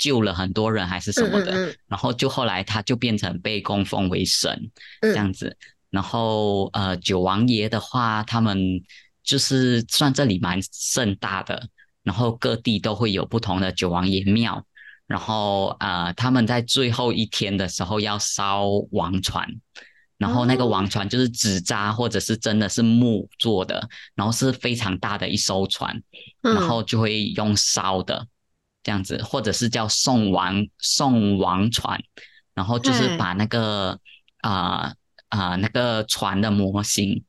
[0.00, 4.70] 救了很多人还是什么的，嗯嗯嗯，然后就后来他就变成被供奉为神
[5.02, 5.46] 这样子。
[5.48, 5.56] 嗯、
[5.90, 8.58] 然后呃，九王爷的话，他们
[9.22, 11.68] 就是算这里蛮盛大的，
[12.02, 14.64] 然后各地都会有不同的九王爷庙。
[15.06, 19.46] 然后呃，他们在最后一天的时候要烧王船，
[20.16, 26.00] 然后那个王船就是纸扎或者是真的是木做的，然后是非常大的一艘船，
[26.40, 28.26] 然后就会用烧的。
[28.82, 32.02] 这样子，或者是叫送王送王船，
[32.54, 33.98] 然后就是把那个
[34.38, 34.94] 啊啊、
[35.28, 37.24] 呃呃、那个船的模型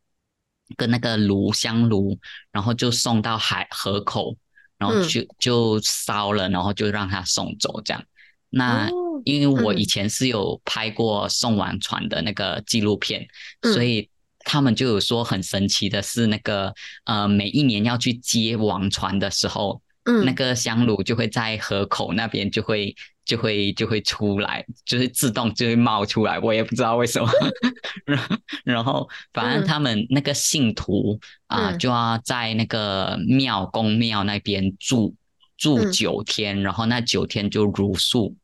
[0.77, 2.17] 跟那个炉香炉，
[2.51, 4.35] 然后就送到海河口，
[4.77, 8.03] 然后就就烧了，然后就让他送走这样。
[8.49, 8.89] 那
[9.23, 13.27] 因为我以前是有拍过送王船的那个纪录片，
[13.61, 14.09] 嗯、所以
[14.39, 16.73] 他们就有说很神奇的是，那个
[17.05, 27.29] 呃，每一年要去接王船的时候，嗯，那个香炉就会在河口那边就会就会就会出来，就是自动就会冒出来，我也不知道为什么。
[28.05, 35.15] 然后然后反正他们那个信徒啊、呃，就要在那个庙公庙那边住。
[35.57, 38.35] 住九天，嗯、然后那九天就茹素，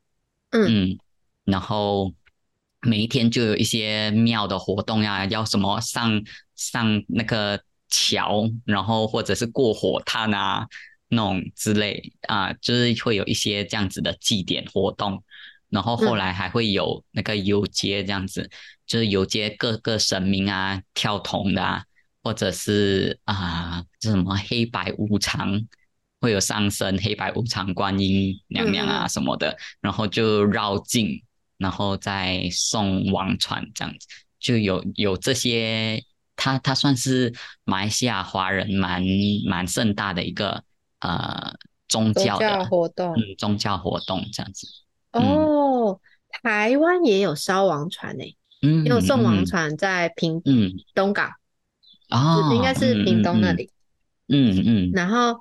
[0.51, 0.97] 嗯，嗯，
[1.45, 2.13] 然后
[2.81, 6.21] 每一天就有一些庙的活动呀，要什么上
[6.55, 10.67] 上那个桥，然后或者是过火炭啊
[11.09, 15.23] 那种之类啊，就是会有一些这样子的祭典活动，
[15.69, 18.49] 然后后来还会有那个游街这样子，嗯、
[18.85, 21.83] 就是游街各个神明啊跳铜的啊，
[22.23, 25.67] 或者是啊这什么黑白无常。
[26.19, 31.21] 会有上身黑白无常观音娘娘啊什么的，嗯、然后就绕境，
[31.59, 34.07] 然后再送王船这样子，
[34.39, 36.03] 就有有这些，
[36.35, 37.31] 它它算是
[37.65, 39.03] 马来西亚华人蛮
[39.45, 40.63] 蛮盛大的一个
[40.99, 41.53] 呃
[41.87, 44.67] 宗教的活动，嗯，宗教活动这样子。
[45.11, 45.99] 哦，
[46.43, 51.29] 台湾也有烧王船呢、欸，嗯，有送王船在屏嗯东港
[52.09, 53.71] 哦，应该是屏东那里，
[54.27, 55.39] 嗯嗯，嗯嗯然后。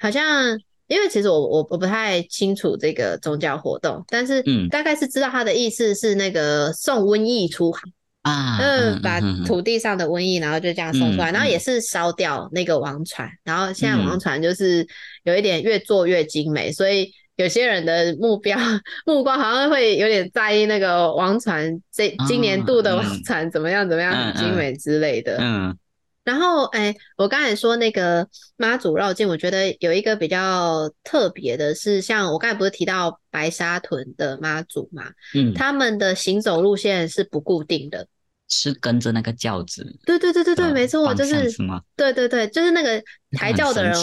[0.00, 7.82] 好像，因为其实我我我不太清楚这个宗教活动，但是大概是知道他的意思是那个送瘟疫出海
[8.28, 14.86] 啊，嗯，把土地上的瘟疫，然后就这样送出来，然后也是烧掉那个王船，然后现在王船就是
[15.24, 18.58] 有一点越做越精美，所以有些人的目标
[19.06, 25.76] 目光好像会有点在意那个王船这今年度的王船怎么样怎么样很精美之类的，嗯。
[26.24, 38.06] 然后，哎，我刚才说那个妈祖绕境，我觉得有一个比较特别的是，像我刚才不是提到白沙屯的妈祖嘛，嗯，他们的行走路线是不固定的，
[38.48, 39.84] 是跟着那个轿子。
[40.04, 41.80] 对对对对对，没错，就是，什么？
[41.96, 43.94] 对对对，就是那个抬轿的人，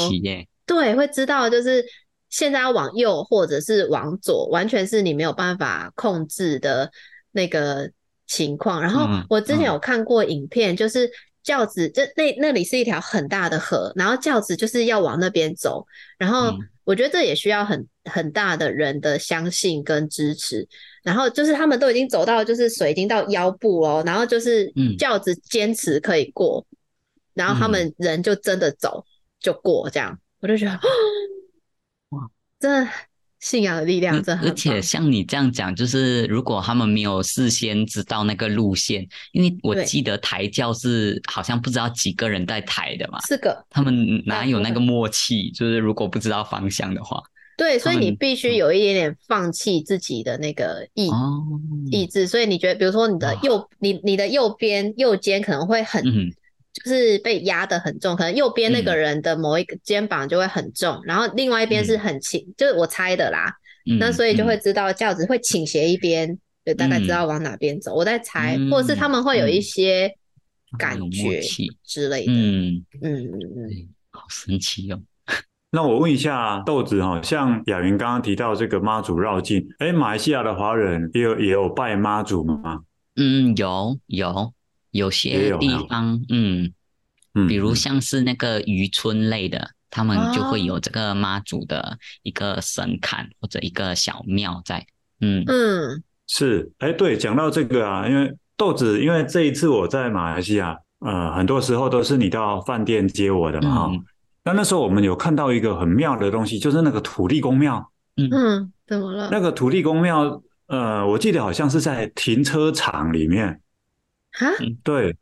[0.65, 1.83] 对，会知道就是
[2.29, 6.89] 现在要往右或者是往左，完全是你没有办法控制的
[7.31, 7.91] 那个
[8.27, 8.81] 情况。
[8.81, 11.11] 然后我之前有看过影片，就是。
[11.45, 15.85] 轿子，这那那里是一条很大的河，然后轿子就是要往那边走，
[16.17, 16.51] 然后
[16.83, 20.67] 我觉得这也需要很很大的人的相信跟支持，
[21.03, 26.65] 然后就是他们都已经走到就是水已经到腰部哦，然后就是轿子坚持可以过，
[27.33, 29.05] 然后他们人就真的走
[29.39, 30.73] 就过这样，我就觉得
[32.09, 32.27] 哇，
[32.59, 32.87] 这。
[33.45, 45.51] 信仰的力量而且像你这样讲，就是如果他们没有事先知道那个路线，因为我记得抬轿是好像不知道几个人在抬的嘛，四个，他们哪有那个默契？
[45.51, 47.21] 就是如果不知道方向的话，
[47.55, 52.25] 对，所以你必须有一点点放弃自己的那个意、嗯、意志。
[52.25, 56.03] 所以你觉得，比如说你的右，你你的右边右肩可能会很。
[56.03, 56.33] 嗯
[56.83, 63.49] 就是被压得很重，可能右边那个人的某一个肩膀就会很重，嗯、然后另外一边是很轻，嗯、就是我猜的啦。
[63.89, 67.93] 嗯、那所以就会知道轿子会倾斜一边，嗯、就大概知道往哪边走。
[67.93, 70.13] 嗯、我在猜，或者是他们会有一些
[70.77, 71.39] 感觉
[71.85, 72.31] 之类的。
[72.33, 73.69] 嗯嗯嗯嗯，
[74.11, 74.99] 好神奇哦。
[75.71, 82.81] 那我问一下豆子哈，像雅云刚刚提到这个妈祖绕境，哎，马来西亚的华人也有也有拜妈祖吗？
[83.15, 84.53] 嗯，有有。
[84.95, 86.71] 有些地方，嗯，
[87.33, 94.87] 嗯，比如像是那个渔村类的，嗯、他们就会有这个妈祖的一个神龛或者一个小庙在，
[95.19, 95.43] 嗯。
[95.47, 104.01] 嗯，是，哎，对，讲到这个啊，因为豆子，因为这一次我在马来西亚，呃，很多时候都是你到饭店接我的嘛，哈、嗯，
[104.45, 108.29] 那那时候我们有看到一个很妙的东西，就是那个土地公庙，嗯。
[108.31, 109.27] 嗯，怎么了？
[109.29, 113.59] 那个土地公庙，呃，我记得好像是在停车场里面。
[114.37, 114.51] 哈，
[114.83, 115.15] 对，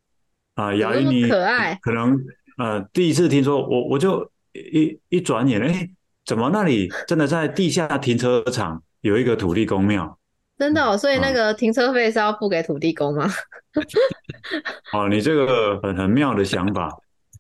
[0.56, 2.17] 啊，雅云你可爱，可能
[2.58, 5.90] 呃第一次听说，我我就一一转眼，哎，
[6.25, 10.17] 怎么那里真的在地下停车场有一个土地公庙？
[10.58, 13.27] 真的哦，所以那个停车费是要付给土地公吗？
[14.94, 16.90] 哦，你这个很很妙的想法，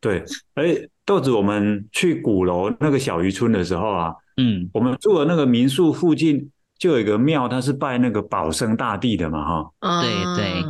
[0.01, 0.23] 对，
[0.55, 0.75] 哎，
[1.05, 10.63] 豆子，我们去鼓楼那个小渔村的时候啊，嗯，我们住的那个民宿附近就有一个庙，它是拜那个保生大帝的嘛，哈，哦，对对。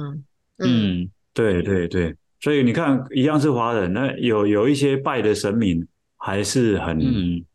[0.65, 5.85] 嗯，对对对，所以你看，一样是华人，那有有一些拜的神明
[6.17, 6.99] 还是很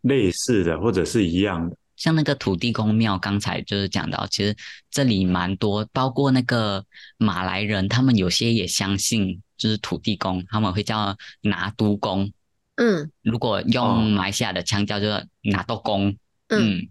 [0.02, 1.76] 类似的，嗯、或者是一样的。
[1.96, 4.54] 像那个土地公庙，刚才就是讲到，其实
[4.90, 6.84] 这里蛮多，包括那个
[7.16, 12.30] 马来人，他们有些也相信，就是土地公，他们会叫拿督公。
[12.76, 16.08] 嗯，如果用马来西亚的腔调，就是拿督公。
[16.48, 16.78] 嗯。
[16.78, 16.88] 嗯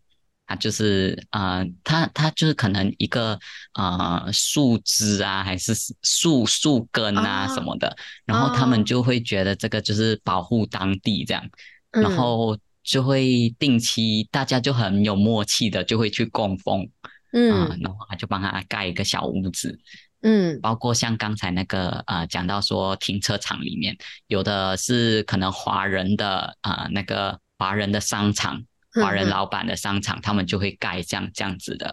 [0.47, 3.37] 它就是呃，它它就是可能一个
[3.73, 5.73] 呃树枝啊，还是
[6.03, 7.95] 树树根啊什么的，哦、
[8.25, 11.43] 然后他们就会觉得这个就是保护当地这样，
[11.91, 16.89] 哦、然后就会定期大家就很有默契的就会去供奉，
[17.33, 19.77] 嗯、呃，然后他就帮他盖一个小屋子，
[20.21, 28.63] 嗯，包括像刚才那个呃讲到说停车场里面有的是可能华人的呃那个华人的商场。
[29.01, 31.87] 华人老板的商场，嗯、他们就会盖这样这样子的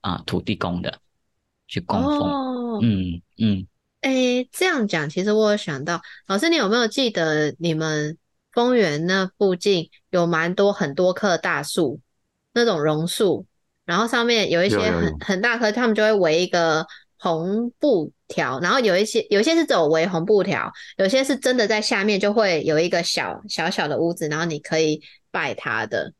[0.00, 1.00] 啊、呃、土地公的
[1.68, 2.20] 去供奉。
[2.20, 3.66] 哦、嗯嗯，
[4.00, 8.16] 哎、欸，这样讲，其实我有想到，老师，你有没有记得你们
[8.52, 12.00] 丰原那附近有蛮多很多棵大树，
[12.52, 13.46] 那种榕树，
[13.84, 16.86] 然后上面有一些很很大棵，他们就会围一个
[17.18, 26.12] 红布条，然后有一些有一些是走围红布条，有些是真的在下面就会有一个小小小的屋子，然后你可以拜他的。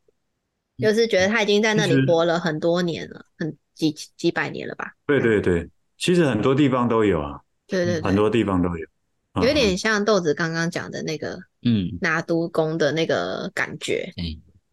[0.80, 4.92] 就是觉得他已经在那里活了很多年了，很几几百年了吧？
[5.06, 5.68] 对对对，
[5.98, 7.40] 其实很多地方都有啊。
[7.66, 8.86] 对对对，很多地方都有，
[9.46, 14.12] 有点像豆子刚刚讲的那个，嗯，拿督公的那个感觉。
[14.16, 14.24] 嗯，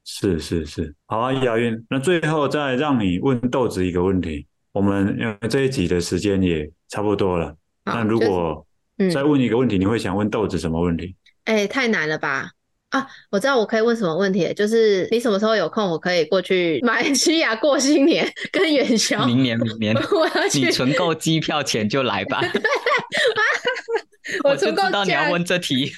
[0.03, 0.95] 是是是。
[1.05, 4.47] 好啊，雅云，那最后再让你问豆子一个问题。
[4.71, 8.65] 我们因为这一集的时间也差不多了，那如果
[9.11, 11.15] 再问一个问题，你会想问豆子什么问题？
[11.45, 12.51] 哎，太难了吧？
[12.89, 19.25] 啊，我知道我可以问什么问题，就是你什么时候有空，我可以过去 马来西亚过新年跟元宵。
[19.25, 22.41] 明年，明年 我要去，你存够机票钱就来吧。
[24.43, 25.91] 我存够，知道你要问这题。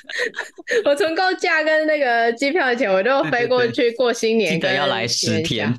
[0.85, 4.53] 我存够假跟那个机票钱，我就飞过去过新年。
[4.53, 5.73] 记得要来十天。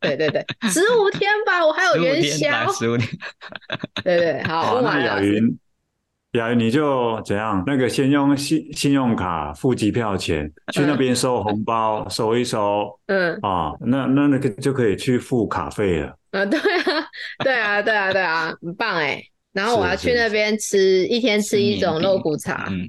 [0.00, 2.70] 对对对，十五天吧，我还有元宵。
[2.72, 3.08] 十五天。
[4.02, 5.58] 对对，好，好，那雅云。
[6.32, 7.62] 呀，你就怎样？
[7.66, 16.16] 那个先用信信用卡付机票钱，去那边收红包，收一收，嗯，啊，那那那个就可以去付卡费了。
[16.30, 16.64] 啊，对啊，
[17.44, 19.22] 对啊，对啊，对啊，很棒哎。
[19.52, 22.66] 然后我要去那边吃一天吃一种肉骨茶。
[22.70, 22.88] 嗯，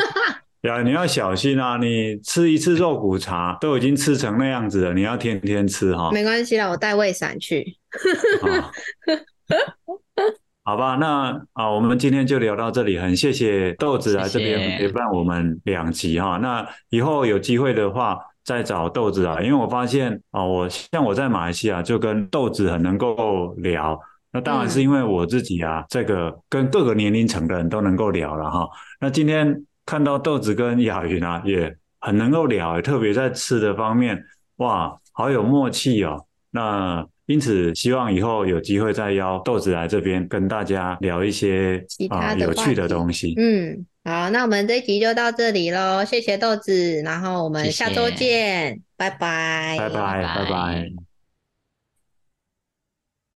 [0.62, 1.76] 呀，你要小心啊！
[1.76, 6.10] 你吃一次肉骨茶都已经吃成那样子了，你要天天吃哈。
[6.10, 7.76] 没关系啦，我带胃散去。
[10.62, 16.36] 好吧，那啊，我们今天就聊到这里，很谢谢豆子来这边陪伴我们两集哈。
[16.36, 23.98] 那以后有机会的话，再找豆子啊，因为我发现啊，我像我在马来西亚就跟豆子很能够聊，
[24.32, 28.68] 那当然是因为我自己啊，这个跟各个年龄层的人都能够聊了哈。
[29.00, 34.22] 那今天看到豆子跟雅云啊，也很能够聊，特别在吃的方面，
[34.56, 36.26] 哇，好有默契哦。
[36.50, 43.34] 那因此，希望以后有机会再邀豆子来这边跟大家聊一些其他有趣的东西。
[43.36, 51.09] 嗯，好，那我们这一集就到这里喽，谢谢豆子，然后我们下周见，谢谢拜拜，拜拜，拜拜。